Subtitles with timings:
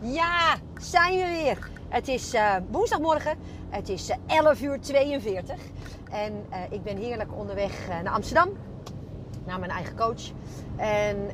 [0.00, 1.70] Ja, zijn we weer.
[1.88, 3.36] Het is uh, woensdagmorgen.
[3.68, 5.54] Het is uh, 11 uur 42.
[6.10, 8.48] En uh, ik ben heerlijk onderweg naar Amsterdam.
[9.44, 10.30] Naar mijn eigen coach.
[10.76, 11.30] En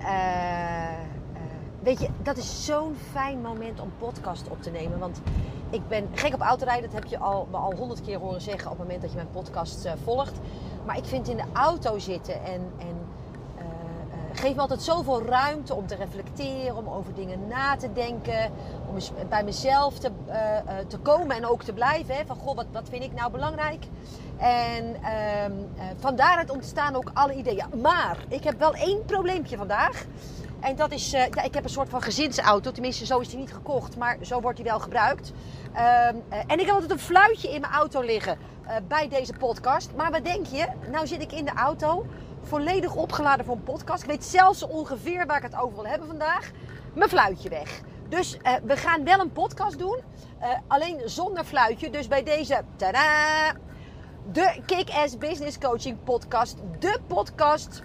[1.83, 4.99] weet je, dat is zo'n fijn moment om podcast op te nemen.
[4.99, 5.21] Want
[5.71, 6.91] ik ben gek op autorijden.
[6.91, 9.17] Dat heb je al, me al honderd keer horen zeggen op het moment dat je
[9.17, 10.39] mijn podcast volgt.
[10.87, 13.04] Maar ik vind in de auto zitten en, en
[14.35, 18.53] geeft me altijd zoveel ruimte om te reflecteren, om over dingen na te denken,
[18.89, 18.97] om
[19.29, 20.35] bij mezelf te, uh,
[20.89, 22.15] te komen en ook te blijven.
[22.15, 23.85] Hè, van goh, wat, vind ik nou belangrijk?
[24.37, 25.11] En uh,
[25.99, 27.65] van daaruit ontstaan ook alle ideeën.
[27.83, 30.05] Maar ik heb wel één probleempje vandaag.
[30.61, 32.71] En dat is, ja, ik heb een soort van gezinsauto.
[32.73, 35.33] Tenminste, zo is die niet gekocht, maar zo wordt die wel gebruikt.
[35.73, 36.15] Ehm,
[36.47, 38.39] en ik heb altijd een fluitje in mijn auto liggen
[38.89, 39.91] bij deze podcast.
[39.97, 40.67] Maar wat denk je?
[40.91, 42.07] Nou zit ik in de auto
[42.47, 44.03] volledig opgeladen voor een podcast.
[44.03, 46.51] Ik weet zelfs ongeveer waar ik het over wil hebben vandaag.
[46.95, 47.81] Mijn fluitje weg.
[48.09, 49.99] Dus uh, we gaan wel een podcast doen.
[50.43, 51.91] Uh, alleen zonder fluitje.
[51.91, 52.63] Dus bij deze.
[52.77, 53.53] Tada!
[54.33, 56.57] De Kick-Ass Business Coaching Podcast.
[56.79, 57.83] De podcast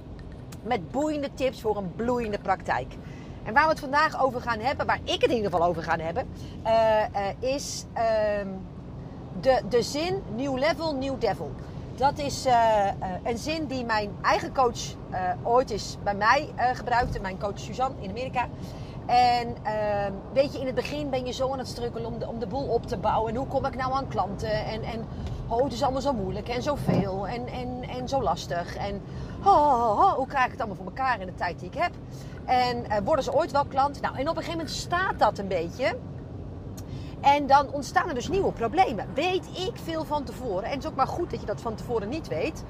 [0.63, 2.93] met boeiende tips voor een bloeiende praktijk.
[3.43, 5.83] En waar we het vandaag over gaan hebben, waar ik het in ieder geval over
[5.83, 6.29] gaan hebben,
[6.65, 8.47] uh, is ehm,
[9.41, 11.51] de, de zin New Level, New Devil.
[11.99, 16.49] Dat is uh, uh, een zin die mijn eigen coach uh, ooit is bij mij
[16.73, 17.19] gebruikte.
[17.19, 18.47] Mijn coach Suzanne in Amerika.
[19.05, 22.27] En ehm, weet je, in het begin ben je zo aan het strukkelen om de,
[22.27, 23.31] om de boel op te bouwen.
[23.31, 24.65] En hoe kom ik nou aan klanten?
[24.65, 25.05] En, en
[25.47, 28.75] oh, het is allemaal zo moeilijk en zoveel en, en, en zo lastig.
[28.75, 29.01] En
[30.15, 31.91] hoe krijg ik het allemaal voor elkaar in de tijd die ik heb?
[32.45, 34.01] En worden ze ooit wel klant?
[34.01, 35.97] Nou, en op een gegeven moment staat dat een beetje.
[37.21, 39.07] En dan ontstaan er dus nieuwe problemen.
[39.13, 40.63] Weet ik veel van tevoren.
[40.63, 42.63] En het is ook maar goed dat je dat van tevoren niet weet.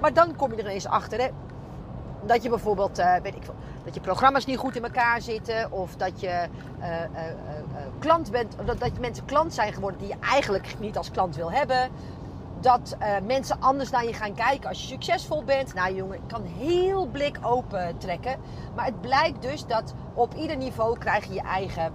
[0.00, 1.20] Maar dan kom je er ineens achter.
[1.20, 1.28] Hè,
[2.26, 5.72] dat je bijvoorbeeld, uh, weet ik veel, dat je programma's niet goed in elkaar zitten.
[5.72, 6.48] Of dat je
[6.80, 7.20] uh, uh,
[7.98, 11.52] klant bent, dat, dat mensen klant zijn geworden die je eigenlijk niet als klant wil
[11.52, 11.90] hebben.
[12.60, 12.96] Dat
[13.26, 15.74] mensen anders naar je gaan kijken als je succesvol bent.
[15.74, 18.36] Nou jongen, ik kan heel blik open trekken.
[18.74, 21.92] Maar het blijkt dus dat op ieder niveau krijg je je eigen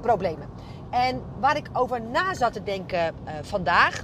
[0.00, 0.48] problemen.
[0.94, 4.02] En waar ik over na zat te denken uh, vandaag,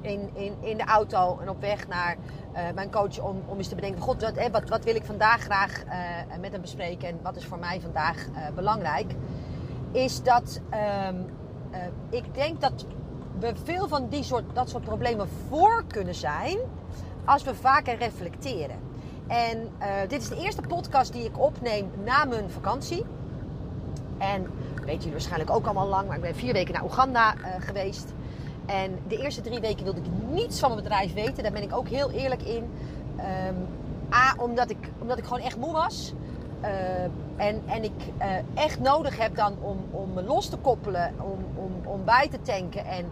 [0.00, 2.16] in, in, in de auto en op weg naar
[2.52, 5.04] uh, mijn coach, om, om eens te bedenken: God, wat, eh, wat, wat wil ik
[5.04, 5.92] vandaag graag uh,
[6.40, 9.14] met hem bespreken en wat is voor mij vandaag belangrijk?
[9.92, 10.60] Is dat
[11.08, 11.26] um,
[12.10, 12.86] ik denk dat
[13.38, 16.58] we veel van die soort, dat soort problemen voor kunnen zijn
[17.24, 18.76] als we vaker reflecteren.
[19.26, 19.70] En
[20.08, 23.04] dit is de eerste podcast die ik opneem na mijn vakantie.
[24.18, 24.46] En
[24.88, 28.12] weten jullie waarschijnlijk ook allemaal lang, maar ik ben vier weken naar Oeganda uh, geweest.
[28.66, 31.42] En de eerste drie weken wilde ik niets van mijn bedrijf weten.
[31.42, 32.70] Daar ben ik ook heel eerlijk in.
[33.48, 33.66] Um,
[34.14, 36.12] A, omdat ik, omdat ik gewoon echt moe was.
[36.62, 36.68] Uh,
[37.36, 41.64] en, en ik uh, echt nodig heb dan om, om me los te koppelen, om,
[41.64, 42.84] om, om bij te tanken.
[42.84, 43.04] En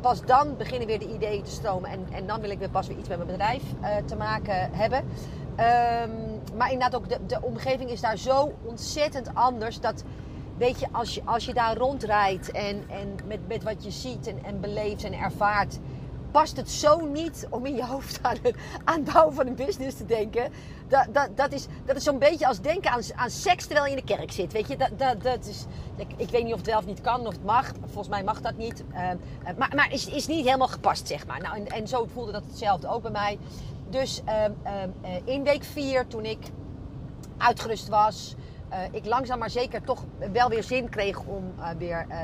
[0.00, 1.90] pas dan beginnen weer de ideeën te stromen.
[1.90, 3.62] En, en dan wil ik weer pas weer iets met mijn bedrijf
[4.04, 4.98] te maken hebben.
[4.98, 9.80] Um, maar inderdaad ook de, de omgeving is daar zo ontzettend anders.
[9.80, 10.04] Dat
[10.56, 14.26] weet je, als je, als je daar rondrijdt en, en met, met wat je ziet
[14.26, 15.78] en, en beleeft en ervaart,
[16.30, 18.54] past het zo niet om in je hoofd aan het,
[18.84, 20.52] aan bouwen van een business te denken.
[20.88, 23.90] Dat, dat, dat is, dat is zo'n beetje als denken aan, aan seks terwijl je
[23.90, 24.52] in de kerk zit.
[24.52, 25.64] Weet je, dat, dat, dat is,
[25.96, 27.72] ik, ik weet niet of het wel of niet kan, of het mag.
[27.80, 28.84] Volgens mij mag dat niet.
[28.92, 29.10] Uh,
[29.58, 31.40] maar maar is, is niet helemaal gepast, zeg maar.
[31.40, 33.38] Nou, en, en zo voelde dat hetzelfde ook bij mij.
[33.90, 36.38] Dus uh, uh, in week 4, toen ik
[37.36, 38.34] uitgerust was,
[38.90, 42.16] ik langzaam maar zeker toch wel weer zin kreeg om uh, weer uh,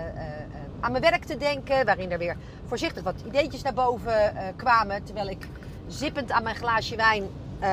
[0.80, 1.84] aan mijn werk te denken.
[1.84, 5.04] Waarin er weer voorzichtig wat ideetjes naar boven kwamen.
[5.04, 5.48] Terwijl ik
[5.86, 7.24] zippend aan mijn glaasje wijn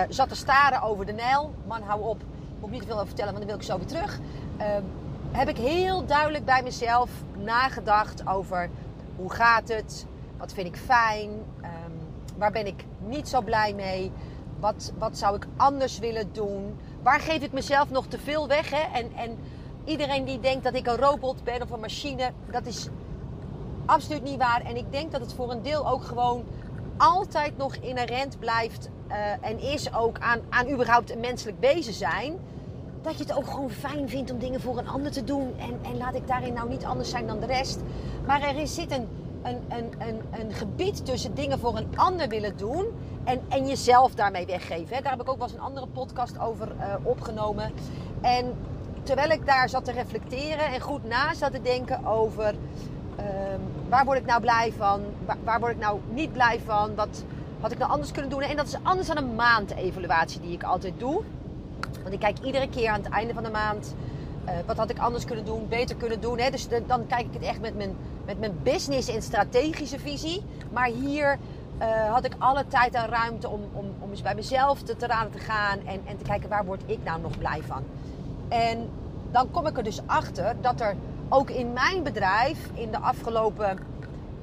[0.09, 1.53] zat te staren over de Nijl.
[1.67, 2.21] Man, hou op.
[2.59, 4.19] Moet ik niet te veel over vertellen, want dan wil ik zo weer terug.
[4.57, 4.83] Ehm,
[5.31, 7.09] heb ik heel duidelijk bij mezelf
[7.43, 8.69] nagedacht over
[9.15, 10.05] hoe gaat het?
[10.37, 11.29] Wat vind ik fijn?
[11.61, 11.93] Um,
[12.37, 14.11] waar ben ik niet zo blij mee?
[14.59, 16.79] Wat, wat zou ik anders willen doen?
[17.07, 18.69] Waar geef ik mezelf nog te veel weg?
[18.69, 18.99] Hè?
[18.99, 19.37] En, en
[19.85, 22.87] iedereen die denkt dat ik een robot ben of een machine, dat is
[23.85, 24.61] absoluut niet waar.
[24.65, 26.43] En ik denk dat het voor een deel ook gewoon
[26.97, 32.37] altijd nog inherent blijft uh, en is ook aan, aan überhaupt een menselijk wezen zijn.
[33.01, 35.53] Dat je het ook gewoon fijn vindt om dingen voor een ander te doen.
[35.57, 37.79] En, en laat ik daarin nou niet anders zijn dan de rest.
[38.25, 39.07] Maar er is, zit een,
[39.47, 42.85] een, een, gebied tussen dingen voor een ander willen doen
[43.23, 45.03] en, en jezelf daarmee weggeven.
[45.03, 47.71] Daar heb ik ook wel eens een andere podcast over uh, opgenomen.
[48.21, 48.53] En
[49.03, 54.05] terwijl ik daar zat te reflecteren en goed na zat te denken over um, waar
[54.05, 55.01] word ik nou blij van,
[55.43, 57.23] waar, word ik nou niet blij van, wat
[57.59, 58.41] had ik nou anders kunnen doen.
[58.41, 61.21] En dat is anders dan een maand evaluatie die ik altijd doe.
[62.01, 63.95] Want ik kijk iedere keer aan het einde van de maand
[64.45, 66.39] eh, wat had ik anders kunnen doen, beter kunnen doen.
[66.39, 66.49] Hè?
[66.49, 67.95] Dus dan kijk ik het echt met mijn,
[68.27, 70.43] met mijn business en strategische visie.
[70.73, 71.37] Maar hier
[71.79, 75.07] uh, had ik alle tijd en ruimte om, om, om eens bij mezelf te, te
[75.07, 75.79] raden te gaan.
[75.85, 77.83] En, en te kijken waar word ik nou nog blij van.
[78.47, 78.89] En
[79.31, 80.95] dan kom ik er dus achter dat er
[81.29, 83.79] ook in mijn bedrijf in de afgelopen,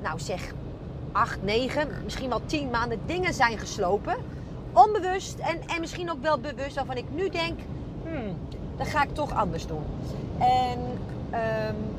[0.02, 0.52] nou zeg,
[1.12, 4.16] acht, negen, misschien wel tien maanden dingen zijn geslopen.
[4.72, 7.60] Onbewust en, en misschien ook wel bewust waarvan ik nu denk,
[8.04, 8.36] hmm,
[8.76, 9.84] dat ga ik toch anders doen.
[10.38, 10.78] En
[11.68, 11.93] um,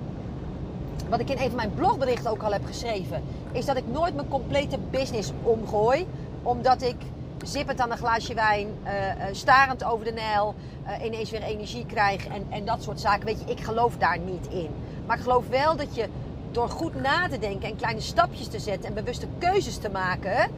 [1.09, 4.15] wat ik in een van mijn blogberichten ook al heb geschreven, is dat ik nooit
[4.15, 6.07] mijn complete business omgooi.
[6.43, 6.95] Omdat ik
[7.43, 8.91] zippend aan een glaasje wijn, uh,
[9.31, 10.55] starend over de Nijl,
[10.85, 13.25] uh, ineens weer energie krijg en, en dat soort zaken.
[13.25, 14.69] Weet je, ik geloof daar niet in.
[15.05, 16.07] Maar ik geloof wel dat je
[16.51, 20.51] door goed na te denken en kleine stapjes te zetten en bewuste keuzes te maken,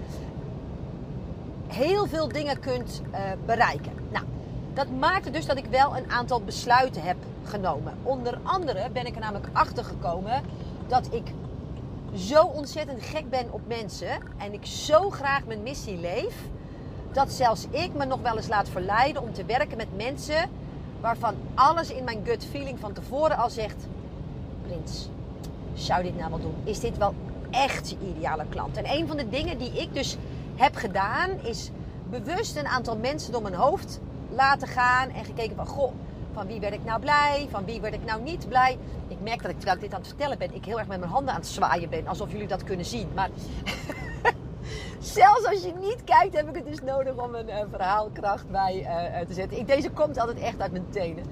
[1.68, 3.02] heel veel dingen kunt
[3.46, 3.92] bereiken.
[4.12, 4.26] Nou,
[4.74, 7.98] dat maakte dus dat ik wel een aantal besluiten heb genomen.
[8.04, 10.42] Onder andere ben ik er namelijk achter gekomen
[10.88, 11.32] dat ik
[12.16, 16.36] zo ontzettend gek ben op mensen en ik zo graag mijn missie leef,
[17.12, 20.50] dat zelfs ik me nog wel eens laat verleiden om te werken met mensen
[21.02, 23.88] waarvan alles in mijn gut feeling van tevoren al zegt:
[24.62, 25.10] Prins,
[25.74, 26.56] zou dit nou wel doen?
[26.64, 27.14] Is dit wel
[27.52, 28.78] echt je ideale klant?
[28.78, 30.18] En een van de dingen die ik dus
[30.56, 31.72] heb gedaan is
[32.10, 34.00] bewust een aantal mensen door mijn hoofd
[34.30, 35.94] laten gaan en gekeken van goh,
[36.38, 38.78] van wie werd ik nou blij, van wie werd ik nou niet blij.
[39.08, 41.00] Ik merk dat ik terwijl ik dit aan het vertellen ben, ik heel erg met
[41.00, 43.08] mijn handen aan het zwaaien ben, alsof jullie dat kunnen zien.
[43.16, 43.30] Maar
[45.00, 48.80] zelfs als je niet kijkt, heb ik het dus nodig om een uh, verhaalkracht bij
[48.80, 49.58] uh, te zetten.
[49.58, 51.24] Ik, deze komt altijd echt uit mijn tenen.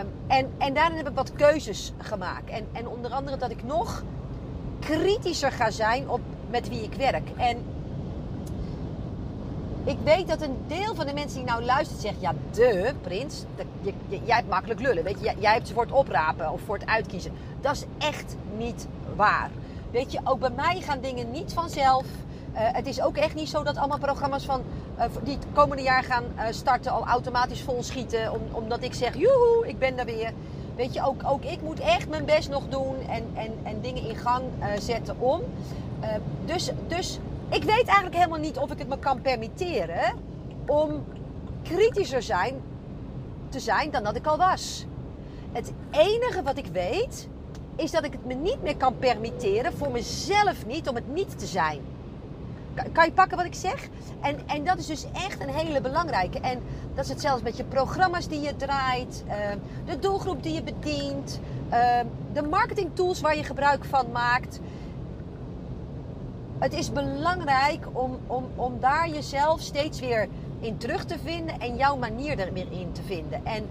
[0.00, 2.50] Um, en, en daarin heb ik wat keuzes gemaakt.
[2.50, 4.02] En, en onder andere dat ik nog
[4.80, 6.20] kritischer ga zijn op
[6.50, 7.28] met wie ik werk.
[7.36, 7.64] En
[9.84, 12.20] ik weet dat een deel van de mensen die nou luistert zegt...
[12.20, 13.44] Ja, de, Prins,
[13.80, 15.04] je, jij hebt makkelijk lullen.
[15.04, 17.32] Weet je, jij, hebt ze voor het oprapen of voor het uitkiezen.
[17.60, 18.86] Dat is echt niet
[19.16, 19.50] waar.
[19.90, 22.04] Weet je, ook bij mij gaan dingen niet vanzelf.
[22.54, 24.62] Uh, het is ook echt niet zo dat allemaal programma's van,
[24.98, 26.92] uh, die het komende jaar gaan uh, starten...
[26.92, 28.32] al automatisch vol schieten.
[28.32, 30.32] Om, omdat ik zeg, joehoe, ik ben daar weer.
[30.76, 34.08] Weet je, ook, ook ik moet echt mijn best nog doen en, en, en dingen
[34.08, 34.42] in gang
[34.78, 35.40] zetten om.
[36.44, 37.18] dus, dus
[37.48, 40.14] ik weet eigenlijk helemaal niet of ik het me kan permitteren
[40.66, 41.04] om
[41.62, 42.60] kritischer zijn,
[43.48, 44.86] te zijn dan dat ik al was.
[45.52, 47.28] Het enige wat ik weet
[47.76, 51.38] is dat ik het me niet meer kan permitteren, voor mezelf niet, om het niet
[51.38, 51.80] te zijn.
[52.92, 53.88] Kan je pakken wat ik zeg?
[54.20, 56.40] En, en dat is dus echt een hele belangrijke.
[56.40, 56.62] En
[56.94, 59.32] dat is hetzelfde met je programma's die je draait, uh,
[59.86, 61.40] de doelgroep die je bedient,
[61.72, 62.00] uh,
[62.32, 64.60] de marketing tools waar je gebruik van maakt
[66.64, 70.28] het is belangrijk om, om, om daar jezelf steeds weer
[70.60, 73.46] in terug te vinden en jouw manier er weer in te vinden.
[73.46, 73.68] En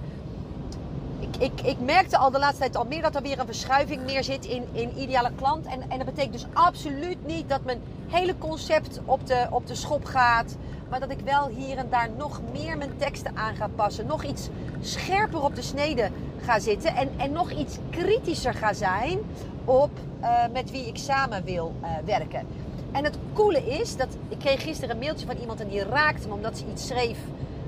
[1.19, 4.03] ik, ik, ik merkte al de laatste tijd al meer dat er weer een verschuiving
[4.03, 5.65] meer zit in, in ideale klant.
[5.65, 9.75] En, en dat betekent dus absoluut niet dat mijn hele concept op de, op de
[9.75, 10.55] schop gaat.
[10.89, 14.05] Maar dat ik wel hier en daar nog meer mijn teksten aan ga passen.
[14.05, 14.49] Nog iets
[14.81, 16.09] scherper op de snede
[16.45, 16.95] ga zitten.
[16.95, 19.19] En, en nog iets kritischer ga zijn
[19.65, 19.91] op
[20.21, 22.47] uh, met wie ik samen wil uh, werken.
[22.93, 26.27] En het coole is dat ik kreeg gisteren een mailtje van iemand en die raakte
[26.27, 27.17] me omdat ze iets schreef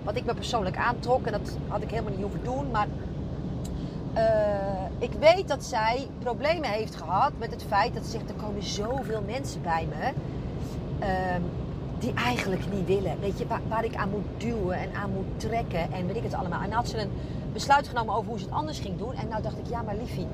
[0.03, 1.25] wat ik me persoonlijk aantrok.
[1.25, 2.71] En dat had ik helemaal niet hoeven doen.
[2.71, 2.87] Maar
[4.15, 4.23] uh,
[4.99, 8.63] ik weet dat zij problemen heeft gehad met het feit dat ze zegt: er komen
[8.63, 10.11] zoveel mensen bij me.
[10.99, 11.35] Uh,
[11.99, 13.19] die eigenlijk niet willen.
[13.19, 16.33] Weet je, waar, ik aan moet duwen en aan moet trekken en weet ik het
[16.33, 16.61] allemaal.
[16.61, 17.09] En had ze een
[17.53, 19.13] besluit genomen over hoe ze het anders ging doen.
[19.13, 20.27] En nou dacht ik, ja maar liefie,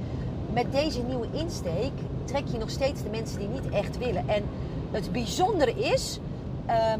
[0.53, 1.91] met deze nieuwe insteek
[2.23, 4.27] trek je nog steeds de mensen die niet echt willen.
[4.27, 4.43] En
[4.91, 6.19] het bijzondere is,
[6.67, 6.93] uh,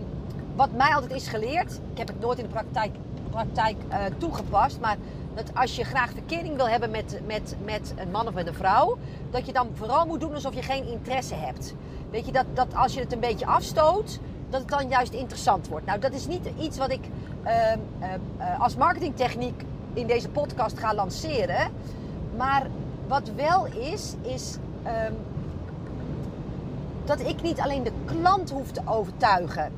[0.55, 2.91] wat mij altijd is geleerd, ik heb het nooit in de praktijk,
[3.29, 4.97] praktijk uh, toegepast, maar
[5.35, 8.53] dat als je graag verkering wil hebben met, met, met een man of met een
[8.53, 8.97] vrouw,
[9.29, 11.73] dat je dan vooral moet doen alsof je geen interesse hebt.
[12.09, 14.19] Weet je, dat, dat als je het een beetje afstoot,
[14.49, 15.85] dat het dan juist interessant wordt.
[15.85, 17.07] Nou, dat is niet iets wat ik
[17.45, 17.51] uh,
[18.39, 21.71] uh, als marketingtechniek in deze podcast ga lanceren.
[22.37, 22.67] Maar
[23.07, 25.15] wat wel is, is um,
[27.05, 29.71] dat ik niet alleen de klant hoef te overtuigen.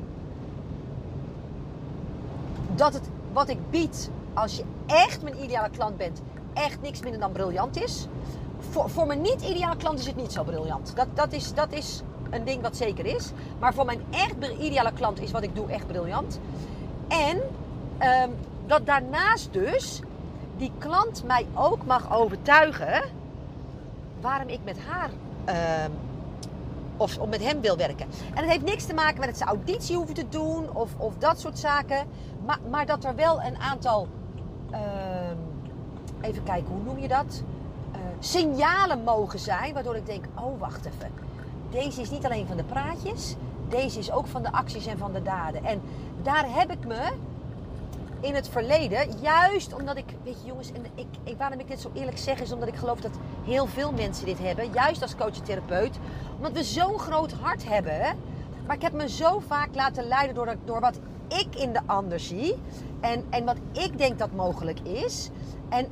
[2.74, 7.20] Dat het wat ik bied, als je echt mijn ideale klant bent, echt niks minder
[7.20, 8.06] dan briljant is.
[8.70, 10.92] Voor, voor mijn niet-ideale klant is het niet zo briljant.
[10.96, 13.30] Dat, dat, is, dat is een ding wat zeker is.
[13.58, 16.40] Maar voor mijn echt ideale klant is wat ik doe echt briljant.
[17.08, 17.36] En
[18.22, 18.34] um,
[18.66, 20.00] dat daarnaast dus
[20.56, 23.02] die klant mij ook mag overtuigen
[24.20, 25.10] waarom ik met haar
[25.86, 25.92] um,
[26.96, 28.06] of, of met hem wil werken.
[28.34, 31.18] En het heeft niks te maken met het ze auditie hoeven te doen of, of
[31.18, 32.06] dat soort zaken.
[32.44, 34.08] Maar, maar dat er wel een aantal
[34.70, 34.78] uh,
[36.20, 37.42] even kijken, hoe noem je dat?
[37.92, 41.12] Uh, signalen mogen zijn, waardoor ik denk, oh wacht even.
[41.70, 43.36] Deze is niet alleen van de praatjes,
[43.68, 45.64] deze is ook van de acties en van de daden.
[45.64, 45.80] En
[46.22, 47.12] daar heb ik me
[48.24, 51.80] in het verleden, juist omdat ik, weet je jongens, en ik, ik, waarom ik dit
[51.80, 55.16] zo eerlijk zeg, is omdat ik geloof dat heel veel mensen dit hebben, juist als
[55.16, 55.98] coach en therapeut,
[56.36, 58.16] omdat we zo'n groot hart hebben.
[58.66, 62.20] Maar ik heb me zo vaak laten leiden door, door wat ik in de ander
[62.20, 62.54] zie
[63.00, 65.30] en, en wat ik denk dat mogelijk is.
[65.68, 65.86] En,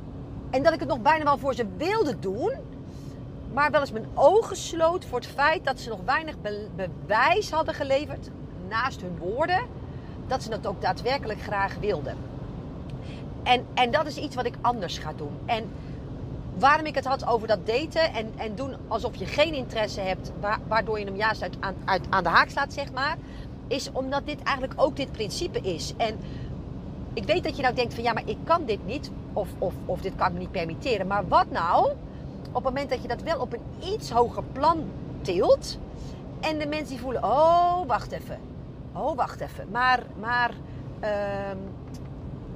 [0.49, 2.53] en dat ik het nog bijna wel voor ze wilde doen,
[3.53, 6.35] maar wel eens mijn ogen sloot voor het feit dat ze nog weinig
[6.75, 8.29] bewijs hadden geleverd
[8.69, 9.82] naast hun woorden
[10.27, 12.17] dat ze dat ook daadwerkelijk graag wilden.
[13.43, 15.37] En, en dat is iets wat ik anders ga doen.
[15.45, 15.71] En
[16.57, 20.31] waarom ik het had over dat daten en, en doen alsof je geen interesse hebt,
[20.67, 21.75] waardoor je hem juist uit, aan,
[22.09, 23.17] aan de haak slaat, zeg maar,
[23.67, 25.93] is omdat dit eigenlijk ook dit principe is.
[25.97, 26.19] En
[27.13, 29.73] ik weet dat je nou denkt van ja, maar ik kan dit niet, of, of,
[29.85, 31.07] of dit kan ik me niet permitteren.
[31.07, 31.91] Maar wat nou
[32.47, 34.83] op het moment dat je dat wel op een iets hoger plan
[35.21, 35.77] tilt
[36.39, 38.52] en de mensen die voelen, oh, wacht even
[38.93, 40.51] oh wacht even, maar, maar
[40.99, 41.57] ehm,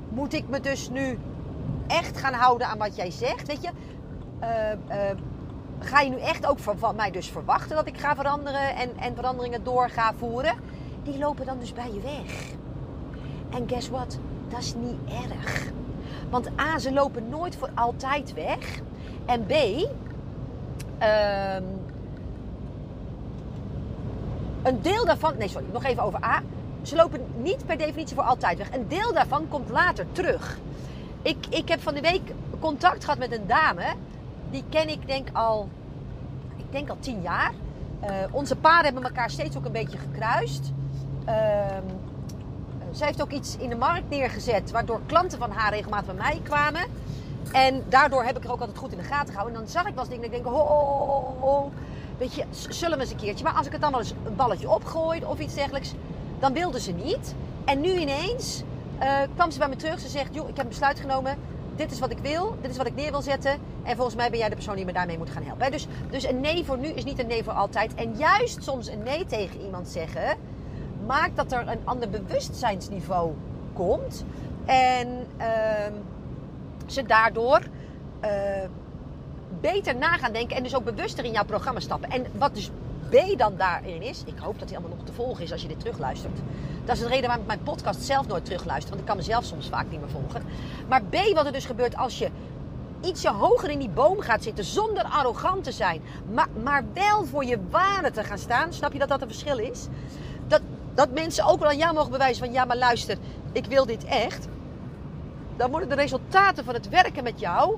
[0.10, 1.20] moet ik me dus nu
[1.88, 3.48] echt gaan houden aan wat jij zegt?
[3.48, 3.70] Weet je,
[4.42, 5.18] uh, uh,
[5.80, 8.98] ga je nu echt ook van, van, mij dus verwachten dat ik ga veranderen en,
[8.98, 10.56] en veranderingen door ga voeren?
[11.04, 12.56] Die lopen dan dus bij je weg.
[13.50, 14.20] En guess what?
[14.48, 15.72] Dat is niet erg.
[16.30, 18.80] Want A, ze lopen nooit voor altijd weg.
[19.26, 19.52] En B,
[21.02, 21.56] uh,
[24.64, 26.42] een deel daarvan, nee sorry, nog even over A.
[26.82, 28.74] Ze lopen niet per definitie voor altijd weg.
[28.74, 30.58] Een deel daarvan komt later terug.
[31.22, 33.84] Ik, ik heb van de week contact gehad met een dame.
[34.52, 35.70] Die ken ik denk al,
[36.56, 37.52] ik denk al tien jaar.
[38.04, 40.72] Uh, onze paarden hebben elkaar steeds ook een beetje gekruist.
[41.28, 41.34] Uh,
[42.94, 46.40] ze heeft ook iets in de markt neergezet, waardoor klanten van haar regelmatig bij mij
[46.44, 46.82] kwamen.
[47.52, 49.56] En daardoor heb ik er ook altijd goed in de gaten gehouden.
[49.56, 51.72] En dan zag ik wel eens dingen en ik denk, ho, ho, ho,
[52.18, 53.44] Weet je, zullen we eens een keertje.
[53.44, 55.94] Maar als ik het dan wel eens een balletje opgooid of iets dergelijks,
[56.40, 57.36] dan wilde ze niet.
[57.66, 58.64] En nu ineens
[59.02, 60.00] uh, kwam ze bij me terug.
[60.00, 61.38] Ze zegt, joh, ik heb een besluit genomen.
[61.76, 62.56] Dit is wat ik wil.
[62.62, 63.60] Dit is wat ik neer wil zetten.
[63.84, 65.72] En volgens mij ben jij de persoon die me daarmee moet gaan helpen.
[65.72, 67.94] Dus, dus een nee voor nu is niet een nee voor altijd.
[67.96, 70.38] En juist soms een nee tegen iemand zeggen...
[71.06, 73.34] maakt dat er een ander bewustzijnsniveau
[73.74, 74.26] komt.
[74.66, 75.46] En uh,
[76.86, 77.62] ze daardoor...
[78.24, 78.30] Uh,
[79.62, 82.10] beter na gaan denken en dus ook bewuster in jouw programma stappen.
[82.10, 82.72] En wat dus
[83.10, 85.68] B dan daarin is, ik hoop dat hij allemaal nog te volgen is als je
[85.68, 86.40] dit terugluistert.
[86.86, 89.44] Dat is de reden waarom ik mijn podcast zelf nooit terugluister, want ik kan mezelf
[89.44, 90.44] soms vaak niet meer volgen.
[90.88, 92.30] Maar B, wat er dus gebeurt als je
[93.02, 97.46] ietsje hoger in die boom gaat zitten zonder arrogant te zijn, maar, maar wel voor
[97.46, 98.74] je waarde te gaan staan.
[98.74, 99.88] Snap je dat dat een verschil is?
[100.48, 100.62] Dat,
[100.94, 103.18] dat mensen ook wel aan jou mogen bewijzen van ja, maar luister,
[103.52, 104.48] ik wil dit echt.
[105.56, 107.78] Dan worden de resultaten van het werken met jou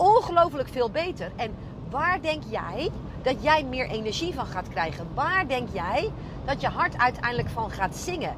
[0.00, 1.32] ongelooflijk veel beter.
[1.36, 1.54] En
[1.90, 2.90] waar denk jij
[3.22, 5.06] dat jij meer energie van gaat krijgen?
[5.14, 6.10] Waar denk jij
[6.44, 8.34] dat je hart uiteindelijk van gaat zingen?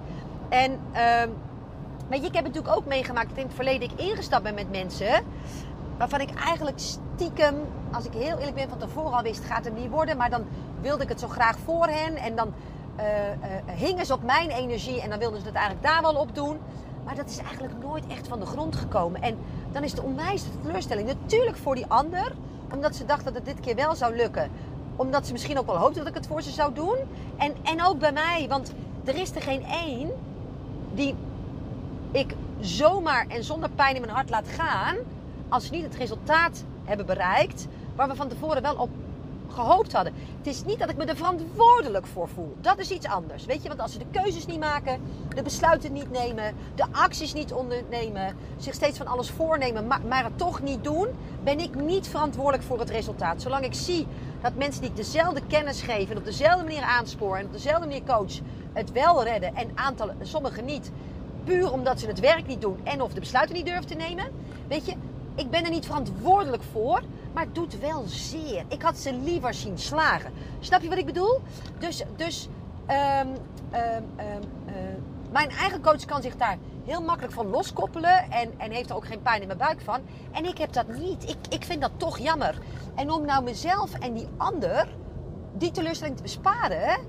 [0.49, 0.81] En
[2.11, 5.25] uh, ik heb natuurlijk ook meegemaakt dat in het verleden ik ingestapt ben met mensen.
[5.99, 7.55] Waarvan ik eigenlijk stiekem,
[7.93, 10.17] als ik heel eerlijk ben, van tevoren al wist, gaat het niet worden.
[10.17, 10.45] Maar dan
[10.81, 12.17] wilde ik het zo graag voor hen.
[12.17, 12.53] En dan
[12.99, 16.15] uh, uh, hingen ze op mijn energie en dan wilden ze het eigenlijk daar wel
[16.15, 16.59] op doen.
[17.05, 19.23] Maar dat is eigenlijk nooit echt van de grond gekomen.
[19.23, 19.39] En
[19.73, 21.09] dan is het onwijs teleurstelling.
[21.09, 22.33] Natuurlijk voor die ander,
[22.73, 24.51] omdat ze dacht dat het dit keer wel zou lukken.
[24.97, 26.97] Omdat ze misschien ook wel hoopte dat ik het voor ze zou doen.
[27.37, 28.73] En, en ook bij mij, want
[29.05, 30.11] er is er geen één
[30.95, 31.15] die
[32.13, 34.97] ik zomaar en zonder pijn in mijn hart laat gaan.
[35.49, 38.91] als ze niet het resultaat hebben bereikt waar we van tevoren wel op
[39.53, 40.13] gehoopt hadden.
[40.39, 42.57] Het is niet dat ik me er verantwoordelijk voor voel.
[42.61, 43.45] Dat is iets anders.
[43.45, 45.01] Weet je, want als ze de keuzes niet maken,
[45.35, 50.39] de besluiten niet nemen, de acties niet ondernemen, zich steeds van alles voornemen, maar, het
[50.39, 51.09] toch niet doen,
[51.45, 53.43] ben ik niet verantwoordelijk voor het resultaat.
[53.43, 54.07] Zolang ik zie
[54.43, 57.87] dat mensen die ik dezelfde kennis geven en op dezelfde manier aanspoor en op dezelfde
[57.87, 58.33] manier coach
[58.73, 60.91] het wel redden en aantallen, sommigen niet,
[61.45, 64.27] puur omdat ze het werk niet doen en of de besluiten niet durven te nemen,
[64.69, 64.95] weet je,
[65.35, 68.65] ik ben er niet verantwoordelijk voor, maar het doet wel zeer.
[68.69, 70.33] Ik had ze liever zien slagen.
[70.61, 71.41] Snap je wat ik bedoel?
[71.79, 72.49] Dus, dus
[73.23, 73.37] um,
[75.33, 79.07] mijn eigen coach kan zich daar heel makkelijk van loskoppelen en, en heeft er ook
[79.07, 80.01] geen pijn in mijn buik van.
[80.33, 81.29] En ik heb dat niet.
[81.29, 82.59] Ik, ik vind dat toch jammer.
[82.95, 84.89] En om nou mezelf en die ander
[85.53, 87.01] die teleurstelling te besparen,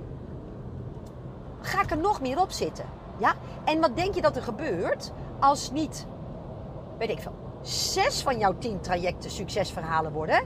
[1.61, 2.85] ga ik er nog meer op zitten.
[3.17, 3.33] Ja?
[3.65, 6.05] En wat denk je dat er gebeurt als niet,
[6.97, 7.35] weet ik veel,
[7.67, 10.43] zes van jouw tien trajecten succesverhalen worden,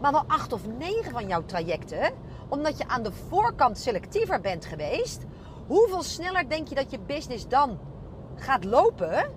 [0.00, 2.12] maar wel acht of negen van jouw trajecten,
[2.48, 5.24] omdat je aan de voorkant selectiever bent geweest,
[5.66, 7.78] hoeveel sneller denk je dat je business dan
[8.36, 9.30] gaat lopen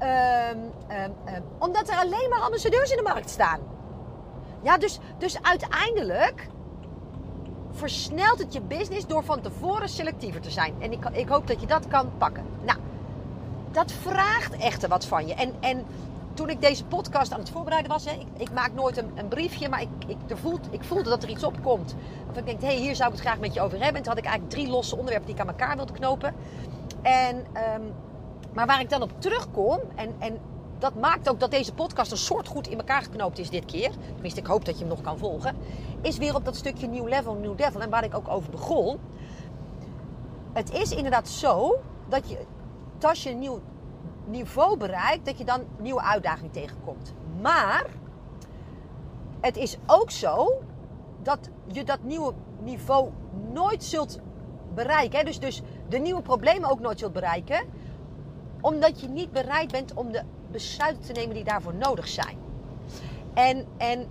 [0.00, 0.58] Ehm,
[0.88, 3.60] ehm, ehm, omdat er alleen maar ambassadeurs in de markt staan.
[4.62, 6.48] Ja, dus, dus uiteindelijk
[7.70, 10.74] versnelt het je business door van tevoren selectiever te zijn.
[10.78, 12.44] En ik, ik hoop dat je dat kan pakken.
[12.64, 12.78] Nou,
[13.70, 15.34] dat vraagt echter wat van je.
[15.34, 15.84] En, en
[16.40, 19.28] toen ik deze podcast aan het voorbereiden was, hè, ik, ik maak nooit een, een
[19.28, 21.94] briefje, maar ik, ik, voelt, ik voelde dat er iets opkomt.
[22.30, 23.96] Of ik denk, hé, hey, hier zou ik het graag met je over hebben.
[23.96, 26.34] En toen had ik eigenlijk drie losse onderwerpen die ik aan elkaar wilde knopen.
[27.02, 27.82] En, ehm,
[28.52, 30.38] maar waar ik dan op terugkom, en, en
[30.78, 33.90] dat maakt ook dat deze podcast een soort goed in elkaar geknoopt is dit keer.
[34.12, 35.56] Tenminste, ik hoop dat je hem nog kan volgen.
[36.00, 37.80] Is weer op dat stukje New Level, New Devil.
[37.80, 38.98] En waar ik ook over begon.
[40.52, 42.38] Het is inderdaad zo dat je,
[43.00, 43.60] als je een nieuw
[44.30, 47.14] niveau bereikt, dat je dan nieuwe uitdagingen tegenkomt.
[47.40, 47.86] Maar
[49.40, 50.62] het is ook zo
[51.22, 52.32] dat je dat nieuwe
[52.62, 53.10] niveau
[53.52, 54.18] nooit zult
[54.74, 55.24] bereiken.
[55.24, 57.64] Dus, dus de nieuwe problemen ook nooit zult bereiken.
[58.60, 62.38] Omdat je niet bereid bent om de besluiten te nemen die daarvoor nodig zijn.
[63.34, 64.08] En, en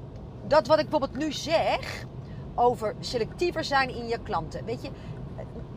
[0.47, 2.05] dat wat ik bijvoorbeeld nu zeg
[2.55, 4.65] over selectiever zijn in je klanten.
[4.65, 4.89] Weet je,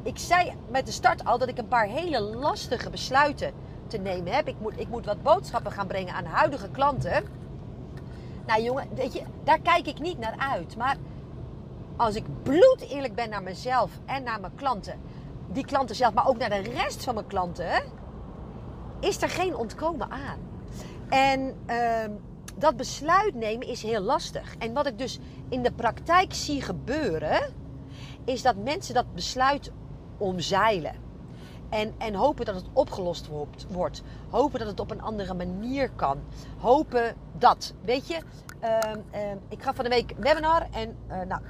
[0.02, 3.52] ik zei met de start al dat ik een paar hele lastige besluiten
[3.92, 4.48] te nemen heb.
[4.48, 7.24] Ik moet, ik moet wat boodschappen gaan brengen aan huidige klanten.
[8.46, 10.76] Nou jongen, weet je, daar kijk ik niet naar uit.
[10.76, 10.96] Maar
[11.96, 15.00] als ik bloed eerlijk ben naar mezelf en naar mijn klanten,
[15.52, 17.82] die klanten zelf, maar ook naar de rest van mijn klanten,
[19.00, 20.38] is er geen ontkomen aan.
[21.08, 22.16] En uh,
[22.56, 24.54] dat besluit nemen is heel lastig.
[24.58, 25.18] En wat ik dus
[25.48, 27.40] in de praktijk zie gebeuren,
[28.24, 29.70] is dat mensen dat besluit
[30.18, 30.94] omzeilen.
[31.72, 33.28] En, en hopen dat het opgelost
[33.68, 34.02] wordt.
[34.30, 36.18] Hopen dat het op een andere manier kan.
[36.58, 37.72] Hopen dat.
[37.84, 38.18] Weet je,
[38.62, 38.78] uh,
[39.14, 40.66] uh, ik ga van de week webinar.
[40.70, 41.40] En uh, nou,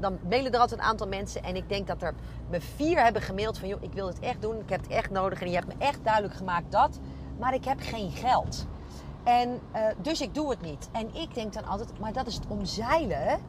[0.00, 1.42] dan mailen er altijd een aantal mensen.
[1.42, 2.14] En ik denk dat er
[2.50, 3.68] me vier hebben gemaild van...
[3.68, 4.58] joh, ik wil het echt doen.
[4.58, 5.40] Ik heb het echt nodig.
[5.40, 6.98] En je hebt me echt duidelijk gemaakt dat.
[7.38, 8.66] Maar ik heb geen geld.
[9.24, 10.88] En uh, dus ik doe het niet.
[10.92, 13.40] En ik denk dan altijd, maar dat is het omzeilen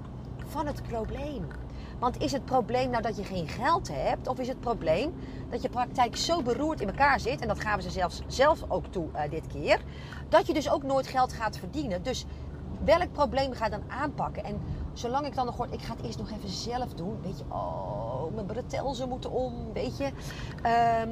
[0.46, 1.48] van het probleem.
[2.00, 4.28] Want is het probleem nou dat je geen geld hebt?
[4.28, 5.14] Of is het probleem
[5.50, 7.42] dat je praktijk zo beroerd in elkaar zit?
[7.42, 9.82] En dat gaven ze zelfs zelf ook toe uh, dit keer.
[10.30, 12.04] Dat je dus ook nooit geld gaat verdienen.
[12.04, 12.26] Dus
[12.84, 14.44] welk probleem ga je dan aanpakken?
[14.44, 14.62] En
[14.94, 17.18] zolang ik dan nog hoor, ik ga het eerst nog even zelf doen.
[17.22, 20.06] Weet je, oh, mijn bretelzen moeten om, weet je.
[21.06, 21.10] Um,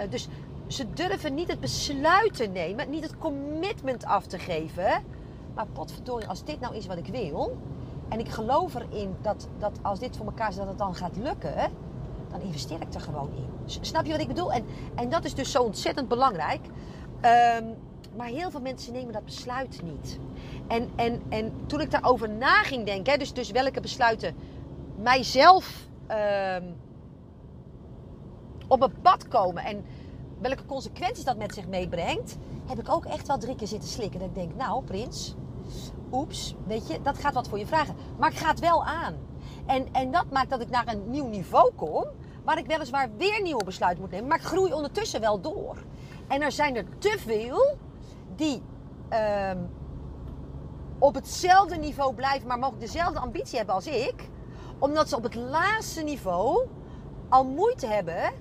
[0.00, 0.28] um, dus
[0.66, 5.04] ze durven niet het besluit te nemen, niet het commitment af te geven.
[5.54, 7.56] Maar potverdorie, als dit nou is wat ik wil,
[8.12, 11.16] en ik geloof erin dat, dat als dit voor elkaar is, dat het dan gaat
[11.16, 11.70] lukken,
[12.30, 13.46] dan investeer ik er gewoon in.
[13.80, 14.52] Snap je wat ik bedoel?
[14.52, 16.60] En, en dat is dus zo ontzettend belangrijk.
[16.66, 17.74] Um,
[18.16, 20.18] maar heel veel mensen nemen dat besluit niet.
[20.68, 24.34] En, en, en toen ik daarover na ging denken, dus, dus welke besluiten
[24.96, 25.86] mijzelf
[26.56, 26.76] um,
[28.68, 29.84] op mijn pad komen en
[30.40, 34.20] welke consequenties dat met zich meebrengt, heb ik ook echt wel drie keer zitten slikken.
[34.20, 35.34] Dat ik denk, nou Prins,
[36.12, 37.94] oeps, weet je, dat gaat wat voor je vragen.
[38.18, 39.14] Maar ik ga het wel aan.
[39.66, 42.04] En, en dat maakt dat ik naar een nieuw niveau kom,
[42.44, 45.76] waar ik weliswaar weer nieuwe besluiten moet nemen, maar ik groei ondertussen wel door.
[46.28, 47.76] En er zijn er te veel
[48.36, 48.62] die
[49.50, 49.70] um,
[50.98, 54.28] op hetzelfde niveau blijven, maar mogelijk dezelfde ambitie hebben als ik,
[54.78, 56.66] omdat ze op het laatste niveau
[57.28, 58.32] al moeite hebben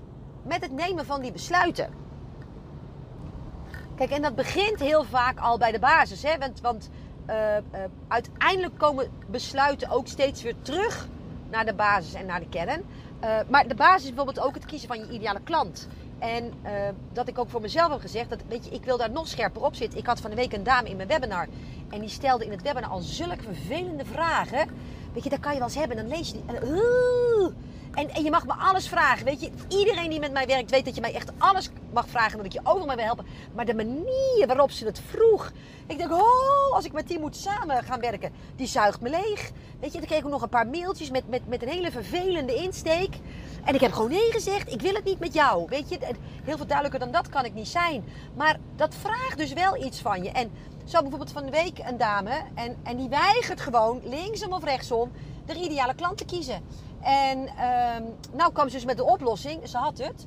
[0.44, 1.94] met het nemen van die besluiten.
[3.96, 6.24] Kijk, en dat begint heel vaak al bij de basis.
[6.24, 6.38] Hè?
[6.38, 6.90] Want, want
[7.30, 11.08] uh, uh, uiteindelijk komen besluiten ook steeds weer terug
[11.50, 12.84] naar de basis en naar de kern.
[13.24, 15.88] Uh, maar de basis is bijvoorbeeld ook het kiezen van je ideale klant.
[16.20, 16.54] En
[17.14, 19.64] dat ik ook voor mezelf heb gezegd, dat weet je, ik wil daar nog scherper
[19.64, 20.00] op zitten.
[20.00, 21.48] Ik had van de week een dame in mijn webinar.
[21.90, 24.70] En die stelde in het webinar al zulke vervelende vragen.
[25.14, 25.98] Weet je, dat kan je wel eens hebben.
[25.98, 26.44] En dan lees je die.
[26.46, 27.54] En,
[27.94, 29.26] en, en, je mag me alles vragen.
[29.26, 32.32] Weet je, iedereen die met mij werkt weet dat je mij echt alles mag vragen.
[32.32, 33.26] En dat ik je overal mee wil helpen.
[33.56, 35.52] Maar de manier waarop ze het vroeg.
[35.88, 38.34] Ik denk, oh, als ik met die moet samen gaan werken.
[38.56, 39.52] Die zuigt me leeg.
[39.80, 42.56] Weet je, dan kreeg ik nog een paar mailtjes met, met, met een hele vervelende
[42.56, 43.16] insteek.
[43.64, 44.72] En ik heb gewoon nee gezegd.
[44.72, 45.66] Ik wil het niet met jou.
[45.70, 45.98] Weet je,
[46.44, 48.04] heel veel duidelijker dan dat kan ik niet zijn.
[48.36, 50.32] Maar dat vraagt dus wel iets van je.
[50.32, 50.52] En
[50.86, 52.42] zo bijvoorbeeld van de week een dame.
[52.56, 55.12] En, en die weigert gewoon linksom of rechtsom
[55.46, 56.62] de ideale klant te kiezen.
[57.02, 59.70] En um, nou kwam ze dus met de oplossing.
[59.70, 60.26] Ze had het.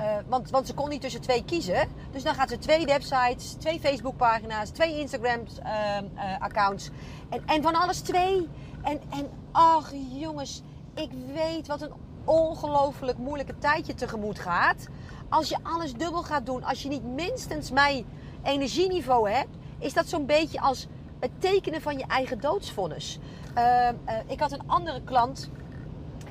[0.00, 1.88] Uh, want, want ze kon niet tussen twee kiezen.
[2.10, 6.86] Dus dan gaat ze twee websites, twee Facebookpagina's, twee Instagram-accounts.
[6.86, 6.94] Ehm,
[7.32, 8.48] uh, en, en van alles twee.
[8.82, 10.62] En, en ach jongens,
[10.94, 11.92] ik weet wat een
[12.24, 14.86] ongelooflijk moeilijke tijd je tegemoet gaat.
[15.28, 18.04] Als je alles dubbel gaat doen, als je niet minstens mijn
[18.42, 20.86] energieniveau hebt, is dat zo'n beetje als
[21.20, 23.18] het tekenen van je eigen doodsvonnis.
[23.58, 23.88] Uh,
[24.26, 25.50] ik had een andere klant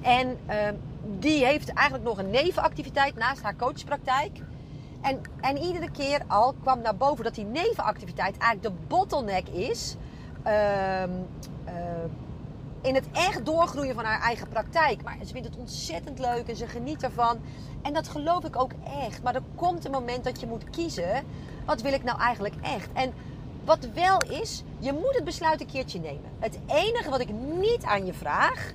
[0.01, 0.55] en uh,
[1.19, 4.39] die heeft eigenlijk nog een nevenactiviteit naast haar coachpraktijk.
[5.01, 9.95] En, en iedere keer al kwam naar boven dat die nevenactiviteit eigenlijk de bottleneck is.
[10.43, 11.09] ehm,
[11.65, 11.73] eh,
[12.81, 15.03] in het echt doorgroeien van haar eigen praktijk.
[15.03, 17.39] Maar ze vindt het ontzettend leuk en ze geniet ervan.
[17.81, 18.71] En dat geloof ik ook
[19.05, 19.23] echt.
[19.23, 21.23] Maar er komt een moment dat je moet kiezen.
[21.65, 22.89] Wat wil ik nou eigenlijk echt?
[22.93, 23.13] En
[23.63, 26.31] wat wel is, je moet het besluit een keertje nemen.
[26.39, 28.73] Het enige wat ik niet aan je vraag,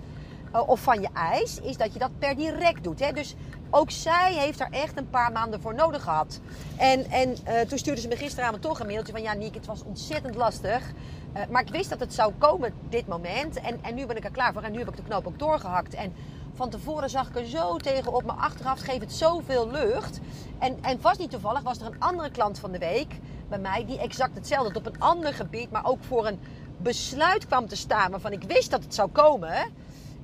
[0.60, 3.00] of van je eis, is dat je dat per direct doet.
[3.00, 3.12] Hè?
[3.12, 3.34] Dus
[3.70, 6.40] ook zij heeft er echt een paar maanden voor nodig gehad.
[6.76, 9.22] En, en eh, toen stuurde ze me gisteravond toch een mailtje van...
[9.22, 10.92] Ja, Niek, het was ontzettend lastig.
[11.32, 13.60] Eh, maar ik wist dat het zou komen, dit moment.
[13.60, 14.62] En, en nu ben ik er klaar voor.
[14.62, 15.94] En nu heb ik de knoop ook doorgehakt.
[15.94, 16.12] En
[16.54, 18.24] van tevoren zag ik er zo tegenop.
[18.24, 20.20] Maar achteraf geeft het zoveel lucht.
[20.58, 23.84] En, en vast niet toevallig was er een andere klant van de week bij mij...
[23.86, 25.70] die exact hetzelfde op een ander gebied...
[25.70, 26.38] maar ook voor een
[26.76, 28.10] besluit kwam te staan...
[28.10, 29.54] waarvan ik wist dat het zou komen...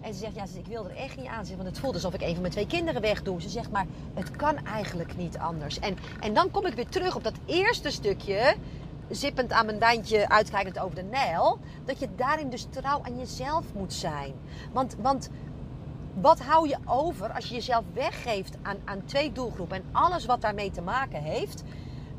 [0.03, 2.15] En ze zegt, ja, ik wil er echt niet aan zitten, want het voelt alsof
[2.15, 3.43] ik een van mijn twee kinderen wegdoe.
[3.43, 5.79] Ze zegt, maar het kan eigenlijk niet anders.
[5.79, 8.55] En, en dan kom ik weer terug op dat eerste stukje,
[9.11, 11.59] zippend aan mijn duintje, uitkijkend over de Nijl.
[11.85, 14.33] Dat je daarin dus trouw aan jezelf moet zijn.
[14.73, 15.31] Want, want
[16.21, 20.41] wat hou je over als je jezelf weggeeft aan, aan twee doelgroepen en alles wat
[20.41, 21.63] daarmee te maken heeft.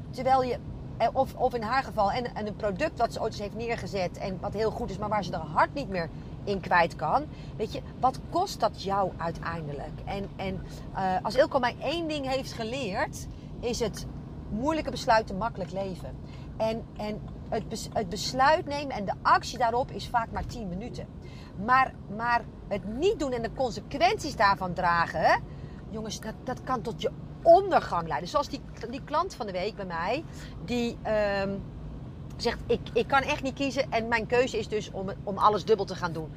[0.10, 0.58] Terwijl je,
[0.98, 3.56] eh, of, of in haar geval, en, en een product wat ze ooit eens heeft
[3.56, 6.10] neergezet en wat heel goed is, maar waar ze haar hart niet meer
[6.44, 7.26] in kwijt kan.
[7.58, 10.02] Weet je, wat kost dat jou uiteindelijk?
[10.06, 13.28] En, en uh, als Ilko mij één ding heeft geleerd,
[13.60, 14.06] is het
[14.50, 16.16] moeilijke besluiten makkelijk leven.
[16.58, 20.70] En, en het, bes, het besluit nemen en de actie daarop is vaak maar 10
[20.70, 21.08] minuten.
[21.66, 25.44] Maar, maar het niet doen en de consequenties daarvan dragen,
[25.90, 28.30] jongens, dat, dat kan tot je ondergang leiden.
[28.30, 30.24] Zoals die, die klant van de week bij mij,
[30.66, 30.98] die.
[31.44, 31.62] Um,
[32.38, 35.66] zegt, ik, ik kan echt niet kiezen en mijn keuze is dus om, om alles
[35.66, 36.32] dubbel te gaan doen.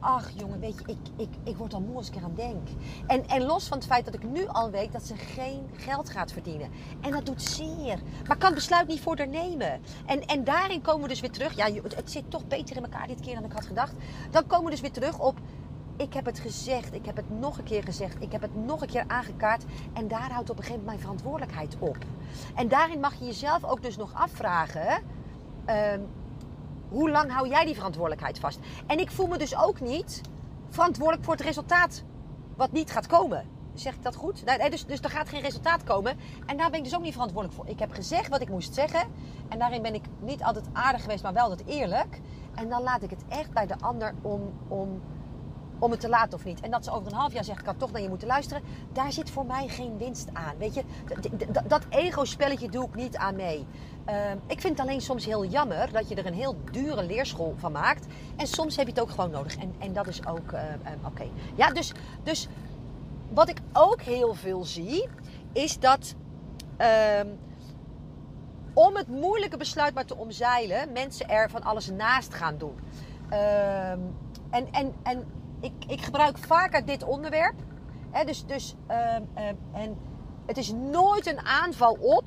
[0.00, 2.68] Ach jongen, weet je, ik, ik, ik word al moe als ik eraan denk.
[3.06, 6.10] En, en los van het feit dat ik nu al weet dat ze geen geld
[6.10, 6.70] gaat verdienen.
[7.00, 8.00] En dat doet zeer.
[8.26, 9.80] Maar kan het besluit niet voor haar nemen.
[10.06, 11.56] En, en daarin komen we dus weer terug.
[11.56, 13.92] Ja, het zit toch beter in elkaar dit keer dan ik had gedacht.
[14.30, 15.40] Dan komen we dus weer terug op
[15.98, 18.80] ik heb het gezegd, ik heb het nog een keer gezegd, ik heb het nog
[18.80, 19.64] een keer aangekaart.
[19.92, 21.96] En daar houdt op een gegeven moment mijn verantwoordelijkheid op.
[22.54, 25.02] En daarin mag je jezelf ook dus nog afvragen.
[25.68, 25.74] Uh,
[26.88, 28.58] hoe lang hou jij die verantwoordelijkheid vast?
[28.86, 30.20] En ik voel me dus ook niet
[30.68, 32.02] verantwoordelijk voor het resultaat
[32.56, 33.44] wat niet gaat komen.
[33.74, 34.44] Zeg ik dat goed?
[34.44, 36.16] Nee, dus, dus er gaat geen resultaat komen.
[36.46, 37.68] En daar ben ik dus ook niet verantwoordelijk voor.
[37.68, 39.00] Ik heb gezegd wat ik moest zeggen.
[39.48, 42.20] En daarin ben ik niet altijd aardig geweest, maar wel dat eerlijk.
[42.54, 45.00] En dan laat ik het echt bij de ander om, om
[45.78, 46.60] om het te laten of niet.
[46.60, 48.62] En dat ze over een half jaar zegt, ik toch naar je moeten luisteren.
[48.92, 50.56] Daar zit voor mij geen winst aan.
[50.58, 50.82] Weet je,
[51.66, 53.66] dat ego-spelletje doe ik niet aan mee.
[54.08, 54.14] Uh,
[54.46, 57.72] ik vind het alleen soms heel jammer dat je er een heel dure leerschool van
[57.72, 58.06] maakt.
[58.36, 59.56] En soms heb je het ook gewoon nodig.
[59.56, 61.24] En, en dat is ook uh, uh, oké.
[61.54, 61.92] Ja, dus,
[62.22, 62.48] dus
[63.32, 65.08] wat ik ook heel veel zie,
[65.52, 66.14] is dat
[66.76, 67.26] ehm,
[68.74, 72.78] om het moeilijke besluit maar te omzeilen, mensen er van alles naast gaan doen.
[73.28, 74.00] Ehm,
[74.50, 75.24] en, en, en
[75.60, 77.56] ik, ik gebruik vaker dit onderwerp.
[78.10, 78.74] Hè, dus, dus,
[79.72, 79.96] en
[80.46, 82.26] het is nooit een aanval op.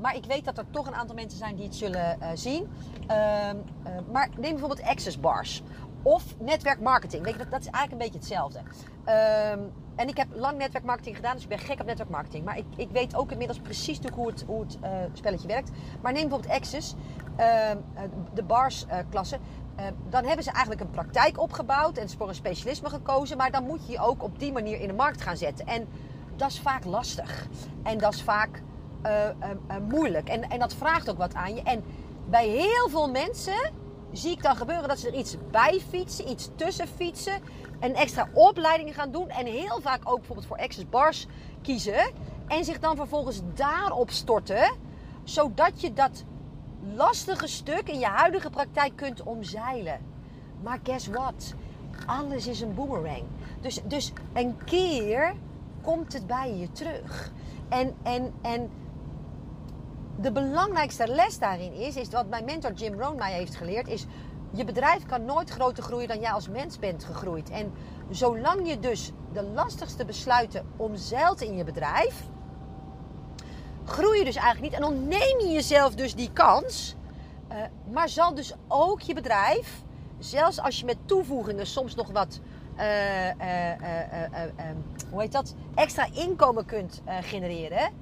[0.00, 2.68] Maar ik weet dat er toch een aantal mensen zijn die het zullen uh, zien.
[3.06, 5.62] Ehm, eh, maar neem bijvoorbeeld access bars.
[6.02, 7.24] Of netwerkmarketing.
[7.24, 8.58] Weet je, dat, dat is eigenlijk een beetje hetzelfde.
[8.58, 12.44] Um, en ik heb lang netwerkmarketing gedaan, dus ik ben gek op netwerkmarketing.
[12.44, 15.70] Maar ik, ik weet ook inmiddels precies hoe het, hoe het uh, spelletje werkt.
[16.02, 16.94] Maar neem bijvoorbeeld Access,
[17.38, 17.70] uh,
[18.34, 19.38] de bars-klasse.
[20.08, 23.36] Dan hebben ze eigenlijk een praktijk opgebouwd en voor een specialisme gekozen.
[23.36, 25.66] Maar dan moet je je ook op die manier in de markt gaan zetten.
[25.66, 25.88] En
[26.36, 27.46] dat is vaak lastig.
[27.82, 28.62] En dat is vaak
[29.88, 30.28] moeilijk.
[30.28, 31.62] En, en dat vraagt ook wat aan je.
[31.62, 31.84] En
[32.28, 33.72] bij heel veel mensen
[34.12, 37.40] zie ik dan gebeuren dat ze er iets bij fietsen, iets tussen fietsen,
[37.80, 41.26] een extra opleiding gaan doen en heel vaak ook bijvoorbeeld voor Access Bars
[41.62, 42.10] kiezen
[42.46, 44.72] en zich dan vervolgens daarop storten,
[45.24, 46.24] zodat je dat
[46.94, 50.00] lastige stuk in je huidige praktijk kunt omzeilen.
[50.62, 51.54] Maar guess what?
[52.06, 53.22] Alles is een boomerang.
[53.60, 55.34] Dus, dus een keer
[55.82, 57.32] komt het bij je terug.
[57.68, 58.70] En, en, en
[60.20, 64.06] de belangrijkste les daarin is, is wat mijn mentor Jim Rohn mij heeft geleerd, is
[64.52, 67.50] je bedrijf kan nooit groter groeien dan jij als mens bent gegroeid.
[67.50, 67.72] En
[68.10, 72.14] zolang je dus de lastigste besluiten omzeilt in je bedrijf,
[73.84, 76.94] groei je dus eigenlijk niet en ontneem je jezelf dus die kans.
[77.52, 77.56] Uh,
[77.92, 79.82] maar zal dus ook je bedrijf,
[80.18, 82.40] zelfs als je met toevoegingen soms nog wat,
[82.76, 83.34] uh, uh,
[85.10, 87.92] hoe heet dat, extra inkomen kunt genereren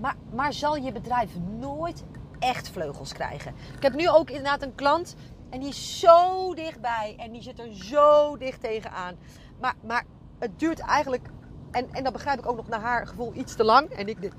[0.00, 2.04] maar, maar zal je bedrijf nooit
[2.38, 3.54] echt vleugels krijgen.
[3.76, 5.16] Ik heb nu ook inderdaad een klant
[5.50, 9.14] en die is zo dichtbij en die zit er zo dicht tegenaan.
[9.60, 10.04] Maar, maar
[10.38, 11.28] het duurt eigenlijk,
[11.70, 13.90] en, en dat begrijp ik ook nog naar haar gevoel, iets te lang.
[13.90, 14.32] En ik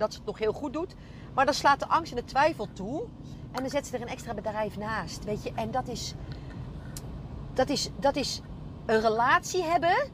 [0.00, 0.94] dat ze het nog heel goed doet.
[1.34, 3.02] Maar dan slaat de angst en de twijfel toe.
[3.52, 5.24] En dan zet ze er een extra bedrijf naast.
[5.24, 6.14] Weet je, en dat is,
[7.54, 8.40] dat is, dat is
[8.86, 10.10] een relatie hebben.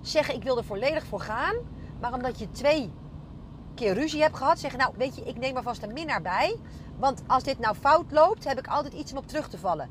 [0.00, 1.54] Zeggen ik wil er volledig voor gaan.
[2.00, 2.90] Maar omdat je twee
[3.88, 6.56] ruzie hebt gehad, zeggen nou weet je, ik neem er vast een minnaar bij.
[6.98, 9.90] Want als dit nou fout loopt, heb ik altijd iets om op terug te vallen.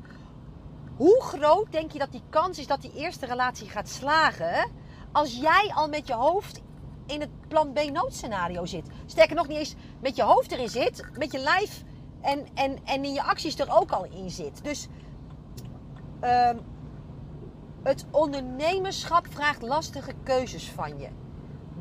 [0.96, 4.70] Hoe groot denk je dat die kans is dat die eerste relatie gaat slagen?
[5.12, 6.60] Als jij al met je hoofd
[7.06, 8.86] in het plan B noodscenario zit.
[9.06, 11.82] Sterker nog, niet eens met je hoofd erin zit, met je lijf
[12.20, 14.64] en, en, en in je acties er ook al in zit.
[14.64, 14.88] Dus
[16.20, 16.56] ehm,
[17.82, 21.08] het ondernemerschap vraagt lastige keuzes van je.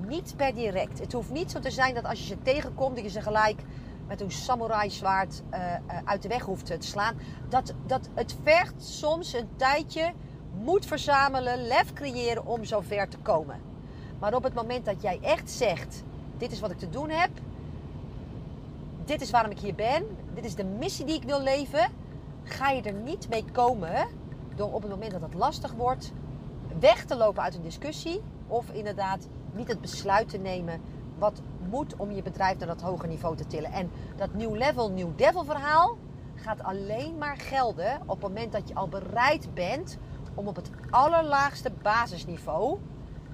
[0.08, 1.00] Niet per direct.
[1.00, 3.62] Het hoeft niet zo te zijn dat als je ze tegenkomt, dat je ze gelijk
[4.08, 5.60] met een samurai zwaard uh,
[6.06, 7.16] uit de weg hoeft te slaan.
[7.50, 10.14] Dat, dat het vergt soms een tijdje
[10.64, 13.62] moed verzamelen, lef creëren om zo ver te komen.
[14.20, 16.04] Maar op het moment dat jij echt zegt:
[16.38, 17.30] dit is wat ik te doen heb,
[19.06, 21.92] dit is waarom ik hier ben, dit is de missie die ik wil leven,
[22.44, 24.08] ga je er niet mee komen
[24.56, 26.12] door op het moment dat het lastig wordt
[26.80, 30.82] weg te lopen uit een discussie of inderdaad niet het besluit te nemen
[31.18, 33.72] wat moet om je bedrijf naar dat hoger niveau te tillen.
[33.72, 35.98] En dat nieuw level, nieuw devil verhaal
[36.36, 39.98] gaat alleen maar gelden op het moment dat je al bereid bent
[40.34, 42.78] om op het allerlaagste basisniveau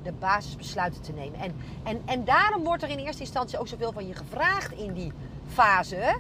[0.04, 1.40] de basisbesluiten te nemen.
[1.40, 4.94] En, en, en daarom wordt er in eerste instantie ook zoveel van je gevraagd in
[4.94, 5.12] die
[5.48, 6.18] fase.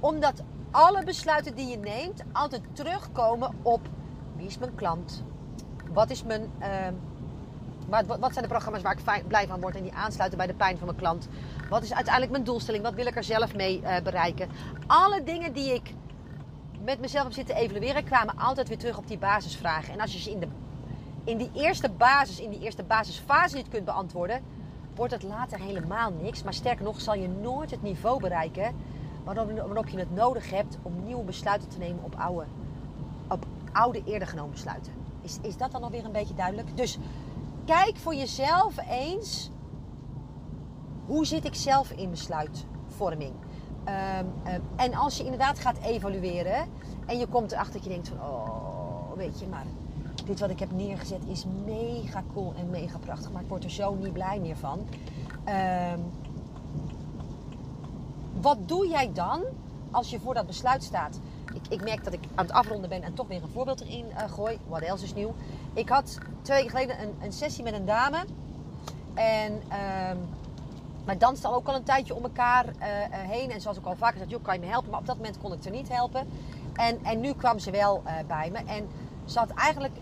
[0.00, 3.88] Omdat alle besluiten die je neemt altijd terugkomen op
[4.36, 5.24] wie is mijn klant?
[5.92, 6.50] Wat is mijn...
[6.60, 6.66] Uh,
[7.88, 10.46] wat, wat, zijn de programma's waar ik fijn, blij van word en die aansluiten bij
[10.46, 11.28] de pijn van mijn klant?
[11.68, 12.82] Wat is uiteindelijk mijn doelstelling?
[12.82, 14.48] Wat wil ik er zelf mee uh, bereiken?
[14.86, 15.94] Alle dingen die ik
[16.84, 19.92] met mezelf heb zitten evalueren, kwamen altijd weer terug op die basisvragen.
[19.92, 20.48] En als je ze in, de,
[21.24, 24.42] in die eerste basis, in die eerste basisfase niet kunt beantwoorden,
[24.94, 26.42] wordt het later helemaal niks.
[26.42, 28.74] Maar sterker nog, zal je nooit het niveau bereiken
[29.24, 32.46] waarop je het nodig hebt om nieuwe besluiten te nemen op oude,
[33.28, 34.92] op oude eerder genomen besluiten.
[35.22, 36.76] Is, is dat dan alweer een beetje duidelijk?
[36.76, 36.98] Dus
[37.70, 39.50] kijk voor jezelf eens.
[41.06, 43.32] Hoe zit ik zelf in besluitvorming?
[43.84, 46.68] Um, um, en als je inderdaad gaat evalueren
[47.06, 49.64] en je komt erachter dat je denkt van, oh, weet je, maar
[50.24, 53.70] dit wat ik heb neergezet is mega cool en mega prachtig, maar ik word er
[53.70, 54.78] zo niet blij meer van.
[55.94, 56.12] Um,
[58.40, 59.42] wat doe jij dan
[59.90, 61.20] als je voor dat besluit staat?
[61.54, 64.06] Ik, ik, merk dat ik aan het afronden ben en toch weer een voorbeeld erin
[64.06, 64.58] uh, gooi.
[64.66, 65.34] Wat else is nieuw?
[65.72, 68.24] Ik had twee weken geleden een, een sessie met een dame.
[69.14, 70.28] En um,
[71.04, 72.72] maar danste al ook al een tijdje om elkaar uh,
[73.10, 73.50] heen.
[73.50, 74.90] En zoals ik al vaker zei, joh, kan je me helpen?
[74.90, 76.28] Maar op dat moment kon ik er niet helpen.
[76.72, 78.58] En, en nu kwam ze wel uh, bij me.
[78.58, 78.88] En
[79.24, 79.94] ze had eigenlijk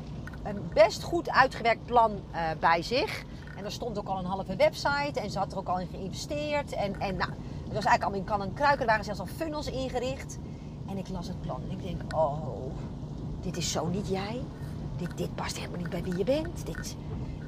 [0.43, 2.21] een best goed uitgewerkt plan
[2.61, 3.25] bij zich.
[3.57, 5.21] En er stond ook al een halve website.
[5.21, 6.73] En ze had er ook al in geïnvesteerd.
[6.73, 7.31] En, en nou,
[7.65, 8.81] het was eigenlijk allemaal in kan en kruiken.
[8.81, 10.39] Er waren zelfs al funnels ingericht.
[10.89, 11.63] En ik las het plan.
[11.69, 12.39] En ik denk, oh,
[13.41, 14.43] dit is zo niet jij.
[14.99, 16.67] Dit, dit past helemaal niet bij wie je bent.
[16.67, 16.97] Dit,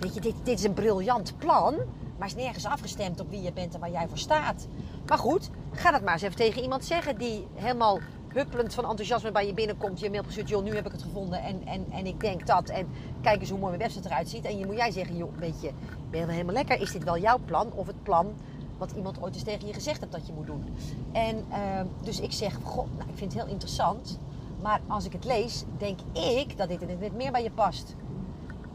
[0.00, 1.74] weet je, dit, dit is een briljant plan.
[2.18, 4.66] Maar is nergens afgestemd op wie je bent en waar jij voor staat.
[5.06, 7.98] Maar goed, ga dat maar eens even tegen iemand zeggen die helemaal
[8.32, 10.00] huppelend van enthousiasme bij je binnenkomt.
[10.00, 12.68] Je mail stuurt, joh, nu heb ik het gevonden en, en, en ik denk dat.
[12.68, 12.88] En
[13.20, 14.44] kijk eens hoe mooi mijn website eruit ziet.
[14.44, 15.70] En je moet jij zeggen, joh, weet je,
[16.10, 16.80] ben je helemaal lekker?
[16.80, 18.32] Is dit wel jouw plan of het plan
[18.78, 20.64] wat iemand ooit eens tegen je gezegd hebt dat je moet doen?
[21.12, 21.56] En uh,
[22.02, 24.18] dus ik zeg, god, nou, ik vind het heel interessant.
[24.62, 27.94] Maar als ik het lees, denk ik dat dit net meer bij je past.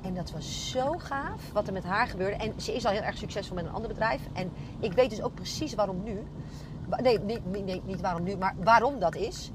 [0.01, 2.35] En dat was zo gaaf wat er met haar gebeurde.
[2.35, 4.21] En ze is al heel erg succesvol met een ander bedrijf.
[4.33, 6.27] En ik weet dus ook precies waarom nu.
[7.01, 9.51] Nee, niet, niet waarom nu, maar waarom dat is.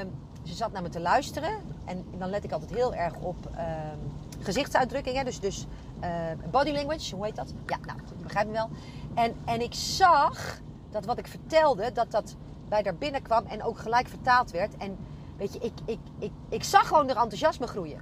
[0.00, 0.10] Um,
[0.42, 1.52] ze zat naar me te luisteren.
[1.84, 5.24] En dan let ik altijd heel erg op um, gezichtsuitdrukkingen.
[5.24, 5.66] Dus, dus
[6.00, 6.10] uh,
[6.50, 7.54] body language, hoe heet dat?
[7.66, 8.68] Ja, nou, goed, begrijp me wel.
[9.14, 12.36] En, en ik zag dat wat ik vertelde, dat dat
[12.68, 14.76] bij haar binnenkwam en ook gelijk vertaald werd.
[14.76, 14.96] En
[15.36, 18.00] weet je, ik, ik, ik, ik zag gewoon haar enthousiasme groeien.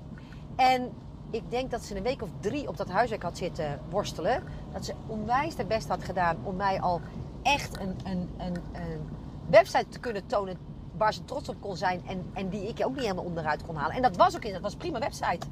[0.57, 0.93] En
[1.31, 4.43] ik denk dat ze een week of drie op dat huiswerk had zitten worstelen.
[4.73, 7.01] Dat ze onwijs haar best had gedaan om mij al
[7.43, 9.09] echt een, een, een, een
[9.51, 10.57] website te kunnen tonen
[10.97, 12.03] waar ze trots op kon zijn.
[12.07, 13.97] En, en die ik ook niet helemaal onderuit kon halen.
[13.97, 15.47] En dat was ook in, dat was prima website.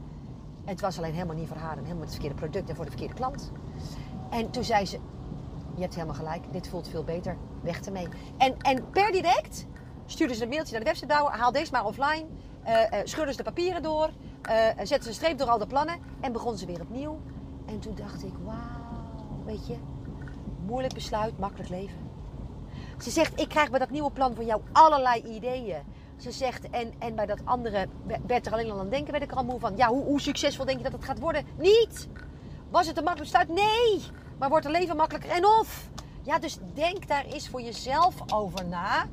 [0.65, 2.91] Het was alleen helemaal niet voor haar en helemaal het verkeerde product en voor de
[2.91, 3.53] verkeerde klant.
[4.31, 4.99] En toen zei ze,
[5.75, 8.09] je hebt helemaal gelijk, dit voelt veel beter, weg ermee.
[8.37, 9.67] En, en per direct
[10.13, 12.25] stuurde ze een mailtje naar de website haal deze maar offline,
[12.67, 14.11] uh, uh, scheurde ze de papieren door,
[14.51, 17.21] uh, zette ze een streep door al de plannen en begon ze weer opnieuw.
[17.67, 19.77] En toen dacht ik, wauw, weet je,
[20.67, 22.11] moeilijk besluit, makkelijk leven.
[22.99, 25.83] Ze zegt, ik krijg bij dat nieuwe plan van jou allerlei ideeën.
[26.17, 27.89] Ze zegt, en, en bij dat andere
[28.27, 29.77] werd er alleen al aan denken, werd ik er al moe van.
[29.77, 31.47] Ja, hoe, hoe succesvol denk je dat het gaat worden?
[31.59, 32.09] Niet!
[32.71, 33.49] Was het een makkelijk besluit?
[33.49, 34.03] Nee!
[34.39, 35.31] Maar wordt het leven makkelijker?
[35.31, 35.91] En of?
[36.23, 39.07] Ja, dus denk daar eens voor jezelf over na.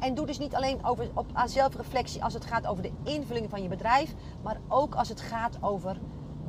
[0.00, 3.50] En doe dus niet alleen over, op, aan zelfreflectie als het gaat over de invulling
[3.50, 5.96] van je bedrijf, maar ook als het gaat over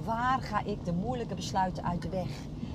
[0.03, 2.29] waar ga ik de moeilijke besluiten uit de weg.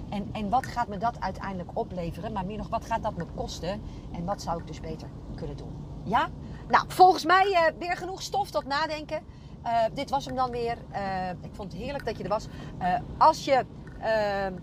[0.08, 2.32] En, en wat gaat me dat uiteindelijk opleveren?
[2.32, 3.82] Maar meer nog, wat gaat dat me kosten?
[4.12, 5.76] En wat zou ik dus beter kunnen doen?
[6.02, 6.28] Ja?
[6.68, 9.22] Nou, volgens mij uh, weer genoeg stof tot nadenken.
[9.64, 10.76] Uh, dit was hem dan weer.
[10.92, 12.48] Uh, ik vond het heerlijk dat je er was.
[13.18, 13.64] als je
[14.00, 14.54] ehm,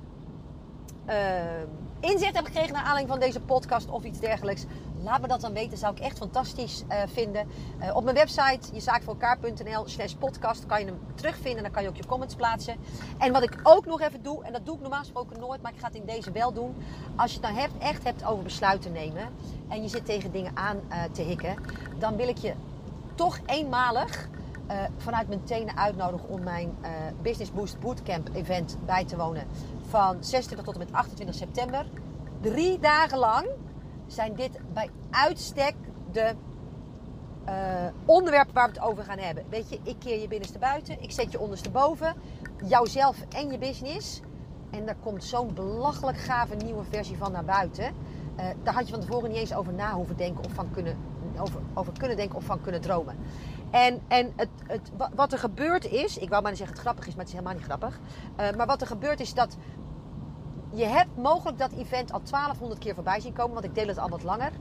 [1.05, 1.67] ehm,
[1.99, 4.65] inzicht hebt gekregen naar aanleiding van deze podcast of iets dergelijks,
[5.03, 5.77] laat me dat dan weten.
[5.77, 7.47] Zou ik echt fantastisch uh, vinden.
[7.81, 11.63] Uh, op mijn website, jezaakvoorelkaar.nl slash podcast, kan je hem terugvinden.
[11.63, 12.75] Dan kan je ook je comments plaatsen.
[13.17, 15.73] En wat ik ook nog even doe, en dat doe ik normaal gesproken nooit, maar
[15.73, 16.75] ik ga het in deze wel doen.
[17.15, 19.29] Als je het nou hebt, echt hebt over besluiten nemen
[19.69, 21.55] en je zit tegen dingen aan uh, te hikken,
[21.99, 22.53] dan wil ik je
[23.15, 24.29] toch eenmalig
[24.97, 26.77] vanuit mijn tenen uitnodigen om mijn
[27.21, 29.47] Business Boost Bootcamp event bij te wonen.
[29.89, 31.85] Van 26 tot en met 28 september.
[32.41, 33.47] Drie dagen lang
[34.13, 35.75] zijn dit bij uitstek
[36.11, 36.33] de
[37.49, 37.53] uh,
[38.05, 39.45] onderwerpen waar we het over gaan hebben.
[39.49, 42.15] Weet je, ik keer je binnenste buiten, ik zet je ondersteboven,
[42.65, 44.21] jouzelf en je business.
[44.71, 47.93] En daar komt zo'n belachelijk gave nieuwe versie van naar buiten.
[48.39, 50.97] Uh, daar had je van tevoren niet eens over na hoeven denken of van kunnen,
[51.39, 53.15] over, over kunnen denken of van kunnen dromen.
[53.71, 57.11] En, en het, het, wat er gebeurd is, ik wou maar zeggen het grappig is,
[57.15, 57.99] maar het is helemaal niet grappig.
[58.39, 59.57] Uh, maar wat er gebeurt is dat
[60.73, 63.97] je hebt mogelijk dat event al 1200 keer voorbij zien komen, want ik deel het
[63.97, 64.51] al wat langer.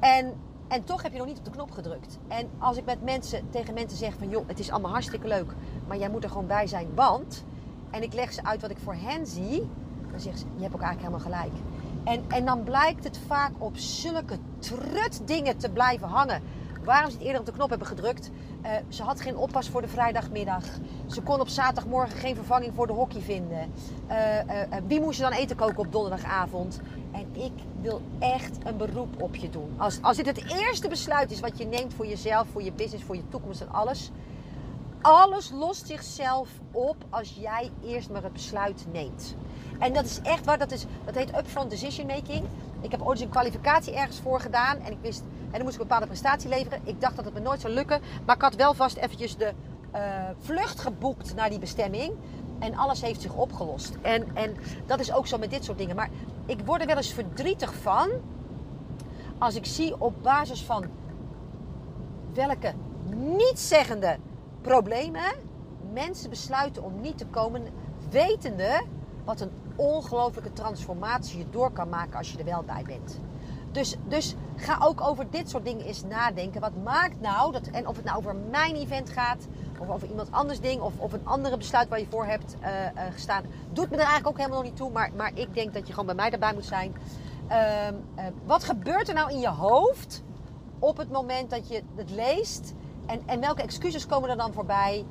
[0.00, 0.34] En,
[0.68, 2.18] en toch heb je nog niet op de knop gedrukt.
[2.28, 5.52] En als ik met mensen, tegen mensen zeg van joh, het is allemaal hartstikke leuk,
[5.86, 7.44] maar jij moet er gewoon bij zijn, want.
[7.90, 9.68] En ik leg ze uit wat ik voor hen zie,
[10.10, 11.62] dan zeggen ze, je hebt ook eigenlijk helemaal gelijk.
[12.04, 16.42] En, en dan blijkt het vaak op zulke trut dingen te blijven hangen
[16.86, 18.30] waarom ze het eerder op de knop hebben gedrukt.
[18.64, 20.64] Uh, ze had geen oppas voor de vrijdagmiddag.
[21.06, 23.72] Ze kon op zaterdagmorgen geen vervanging voor de hockey vinden.
[24.10, 26.80] Uh, uh, wie moest je dan eten koken op donderdagavond?
[27.12, 29.74] En ik wil echt een beroep op je doen.
[29.76, 33.04] Als, als dit het eerste besluit is wat je neemt voor jezelf, voor je business,
[33.04, 34.10] voor je toekomst en alles.
[35.00, 39.36] Alles lost zichzelf op als jij eerst maar het besluit neemt.
[39.78, 42.44] En dat is echt waar, dat, is, dat heet upfront decision making.
[42.80, 45.80] Ik heb ooit een kwalificatie ergens voor gedaan en ik wist, en dan moest ik
[45.80, 46.80] een bepaalde prestatie leveren.
[46.84, 49.52] Ik dacht dat het me nooit zou lukken, maar ik had wel vast eventjes de
[49.94, 50.00] uh,
[50.38, 52.12] vlucht geboekt naar die bestemming.
[52.58, 53.96] En alles heeft zich opgelost.
[54.02, 55.96] En, en dat is ook zo met dit soort dingen.
[55.96, 56.10] Maar
[56.46, 58.10] ik word er wel eens verdrietig van
[59.38, 60.84] als ik zie op basis van
[62.32, 62.72] welke
[63.14, 64.18] nietszeggende
[64.60, 65.32] problemen
[65.92, 67.62] mensen besluiten om niet te komen,
[68.10, 68.82] wetende
[69.24, 73.20] wat een ongelofelijke transformatie je door kan maken als je er wel bij bent.
[73.76, 76.60] Dus, dus ga ook over dit soort dingen eens nadenken.
[76.60, 79.46] Wat maakt nou dat, en of het nou over mijn event gaat,
[79.78, 82.68] of over iemand anders ding, of, of een andere besluit waar je voor hebt uh,
[82.68, 84.90] uh, gestaan, doet me er eigenlijk ook helemaal nog niet toe.
[84.90, 86.94] Maar, maar ik denk dat je gewoon bij mij erbij moet zijn.
[87.50, 87.56] Uh,
[88.44, 90.22] wat gebeurt er nou in je hoofd
[90.78, 92.74] op het moment dat je het leest?
[93.06, 95.04] En, en welke excuses komen er dan voorbij?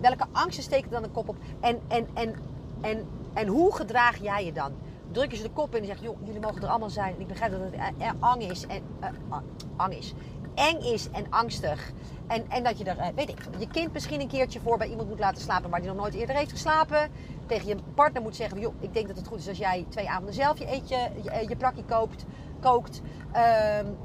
[0.00, 1.36] welke angsten steken dan de kop op?
[1.60, 2.34] En, en, en,
[2.80, 4.72] en en hoe gedraag jij je dan?
[5.10, 7.14] Druk je ze de kop in en zeg joh, jullie mogen er allemaal zijn.
[7.20, 7.74] ik begrijp dat het
[8.20, 9.36] eng is en uh,
[9.76, 10.14] ang is.
[10.54, 11.92] Eng is en angstig.
[12.26, 15.08] En, en dat je er, weet ik, je kind misschien een keertje voor bij iemand
[15.08, 17.10] moet laten slapen waar die nog nooit eerder heeft geslapen.
[17.46, 20.08] Tegen je partner moet zeggen, joh, ik denk dat het goed is als jij twee
[20.08, 22.24] avonden zelf je eetje, je, je koopt,
[22.60, 23.00] kookt.
[23.34, 23.96] Uh, um,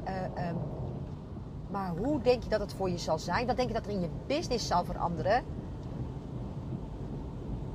[1.69, 3.47] maar hoe denk je dat het voor je zal zijn?
[3.47, 5.43] Wat denk je dat er in je business zal veranderen?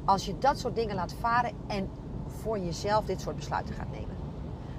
[0.04, 1.88] Als je dat soort dingen laat varen en
[2.26, 4.16] voor jezelf dit soort besluiten gaat nemen.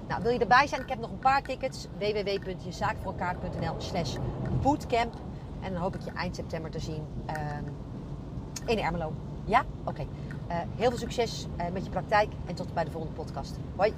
[0.08, 0.82] Nou, wil je erbij zijn?
[0.82, 1.88] Ik heb nog een paar tickets.
[1.98, 4.18] www.jezaakvoorelkaar.nl slash
[4.62, 5.14] bootcamp.
[5.62, 7.36] En dan hoop ik je eind september te zien uh,
[8.66, 9.14] in Ermelo.
[9.46, 9.64] Ja?
[9.84, 10.02] Oké.
[10.02, 10.08] Uh,
[10.76, 13.58] heel veel succes uh, met je praktijk en tot bij de volgende podcast.
[13.76, 13.94] Hoi!